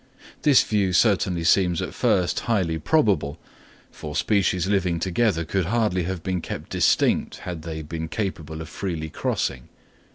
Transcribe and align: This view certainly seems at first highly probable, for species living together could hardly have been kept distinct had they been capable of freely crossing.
This 0.41 0.63
view 0.63 0.93
certainly 0.93 1.43
seems 1.43 1.79
at 1.79 1.93
first 1.93 2.39
highly 2.39 2.79
probable, 2.79 3.37
for 3.91 4.15
species 4.15 4.65
living 4.65 4.99
together 4.99 5.45
could 5.45 5.65
hardly 5.67 6.05
have 6.05 6.23
been 6.23 6.41
kept 6.41 6.71
distinct 6.71 7.35
had 7.45 7.61
they 7.61 7.83
been 7.83 8.07
capable 8.07 8.61
of 8.61 8.67
freely 8.69 9.11
crossing. 9.11 9.69